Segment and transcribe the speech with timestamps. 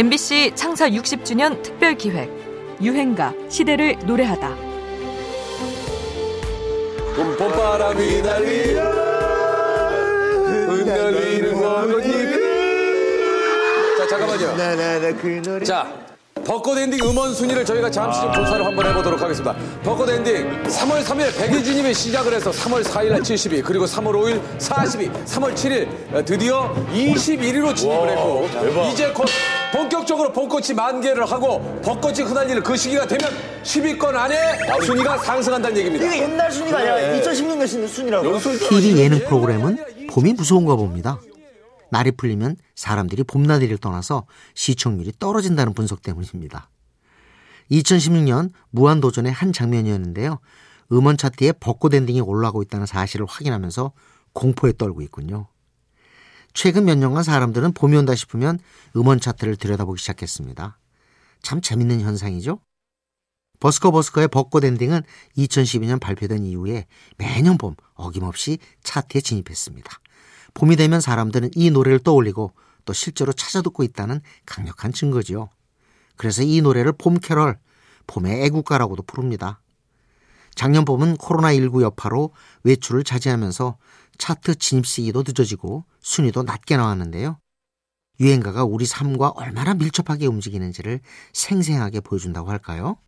[0.00, 2.30] MBC 창사 60주년 특별 기획
[2.80, 4.56] 유행가 시대를 노래하다.
[7.36, 8.80] 봄바람이 날리며
[10.70, 12.08] 흔들리는 꽃잎
[13.98, 14.56] 자 잠깐만요.
[14.56, 15.86] 나나나 그 노래 자
[16.46, 19.54] 벚꽃 엔딩 음원 순위를 저희가 잠시 좀 조사를 한번 해보도록 하겠습니다.
[19.84, 24.40] 벚꽃 엔딩 3월 3일 백이위 진입이 시작을 해서 3월 4일 날 72, 그리고 3월 5일
[24.58, 28.48] 42, 3월 7일 드디어 21위로 진입을 했고
[28.90, 29.28] 이제 곧
[29.72, 33.30] 본격적으로 벚꽃이 만개를 하고 벚꽃이 흩날리는 그 시기가 되면
[33.62, 38.38] 10위권 안에 순위가 상승한다는 얘기입니다 이게 옛날 순위가 아니라 2016년 순위라고
[38.68, 41.20] TV 예능 프로그램은 봄이 무서운가 봅니다.
[41.90, 46.68] 날이 풀리면 사람들이 봄나들이를 떠나서 시청률이 떨어진다는 분석 때문입니다.
[47.70, 50.38] 2016년 무한도전의 한 장면이었는데요.
[50.92, 53.92] 음원 차트에 벚꽃 엔딩이 올라가고 있다는 사실을 확인하면서
[54.32, 55.46] 공포에 떨고 있군요.
[56.52, 58.58] 최근 몇 년간 사람들은 봄이 온다 싶으면
[58.96, 60.78] 음원 차트를 들여다보기 시작했습니다.
[61.42, 62.60] 참 재밌는 현상이죠?
[63.60, 65.02] 버스커 버스커의 벚꽃 엔딩은
[65.36, 66.86] 2012년 발표된 이후에
[67.18, 69.90] 매년 봄 어김없이 차트에 진입했습니다.
[70.54, 72.52] 봄이 되면 사람들은 이 노래를 떠올리고
[72.84, 75.50] 또 실제로 찾아 듣고 있다는 강력한 증거지요.
[76.16, 77.58] 그래서 이 노래를 봄 캐럴,
[78.06, 79.60] 봄의 애국가라고도 부릅니다.
[80.60, 83.78] 작년 봄은 코로나19 여파로 외출을 자제하면서
[84.18, 87.38] 차트 진입 시기도 늦어지고 순위도 낮게 나왔는데요.
[88.20, 91.00] 유행가가 우리 삶과 얼마나 밀접하게 움직이는지를
[91.32, 92.98] 생생하게 보여준다고 할까요?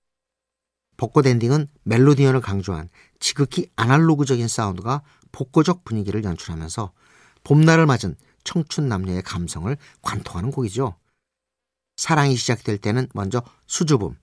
[0.97, 2.89] 벚꽃 엔딩은 멜로디언을 강조한
[3.21, 6.91] 지극히 아날로그적인 사운드가 복고적 분위기를 연출하면서
[7.45, 10.97] 봄날을 맞은 청춘 남녀의 감성을 관통하는 곡이죠.
[11.99, 14.17] 사랑이 시작될 때는 먼저 수줍음,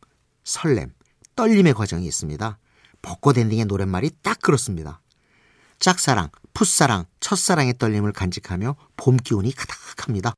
[0.43, 0.91] 설렘,
[1.35, 2.57] 떨림의 과정이 있습니다.
[3.01, 5.01] 벚꽃 엔딩의 노랫말이 딱 그렇습니다.
[5.79, 10.33] 짝사랑, 풋사랑, 첫사랑의 떨림을 간직하며 봄 기운이 가득합니다.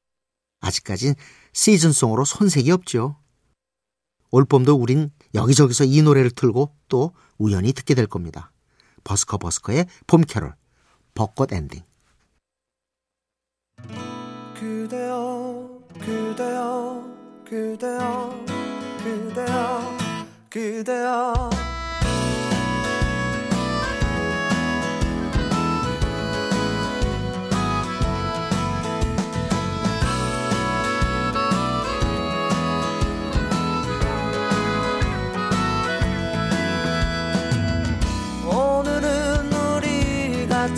[0.62, 1.16] 아직까진
[1.53, 3.18] 시즌송으로 손색이 없죠.
[4.30, 8.52] 올봄도 우린 여기저기서 이 노래를 틀고 또 우연히 듣게 될 겁니다.
[9.03, 10.56] 버스커 버스커의 봄 캐롤,
[11.16, 11.81] 벚꽃 엔딩.
[14.53, 17.03] 그대여 그대여
[17.44, 18.46] 그대여
[19.03, 19.97] 그대여
[20.50, 21.50] 그대여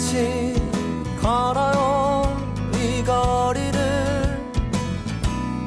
[0.04, 0.54] 같이
[1.22, 2.36] 걸어요.
[2.76, 4.52] 이 거리를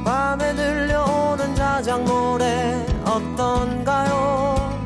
[0.04, 4.78] 밤에 들려오는 자작 노래 어떤가요?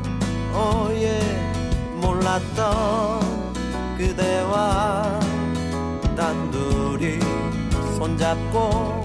[0.55, 1.19] 오예
[1.95, 3.19] 몰랐던
[3.97, 5.19] 그대와
[6.15, 7.19] 단둘이
[7.97, 9.01] 손잡고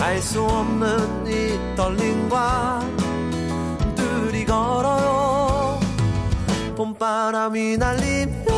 [0.00, 2.80] 알 수 없는 이 떨림과
[3.94, 5.78] 둘이 걸어요.
[6.76, 8.57] 봄바람이 날리며 흩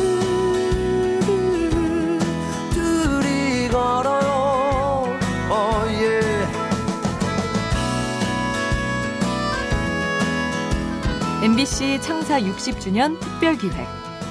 [11.43, 13.87] MBC 창사 60주년 특별 기획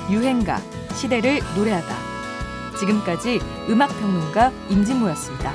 [0.08, 0.60] 유행가
[0.94, 1.96] 시대를 노래하다.
[2.78, 5.52] 지금까지 음악 평론가 임진모였습니다.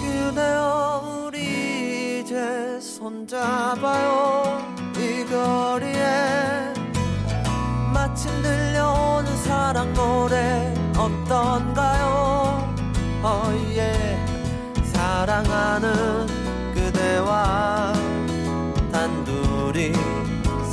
[0.00, 4.58] 그대여 우리 이제 손잡아요
[4.96, 6.74] 이 거리에
[7.92, 12.74] 마침 들려오는 사랑 노래 어떤가요
[13.22, 14.18] 어예
[14.92, 16.33] 사랑하는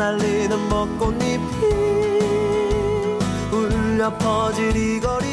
[0.00, 1.38] 날리는 벚꽃잎이
[3.52, 5.29] 울려 퍼질 이 거리